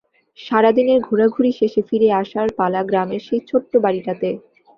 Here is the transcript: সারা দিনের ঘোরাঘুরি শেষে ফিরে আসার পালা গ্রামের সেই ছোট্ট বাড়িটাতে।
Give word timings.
সারা 0.39 0.71
দিনের 0.77 0.99
ঘোরাঘুরি 1.07 1.51
শেষে 1.59 1.81
ফিরে 1.89 2.09
আসার 2.21 2.47
পালা 2.57 2.81
গ্রামের 2.89 3.21
সেই 3.27 3.41
ছোট্ট 3.49 3.71
বাড়িটাতে। 3.77 4.29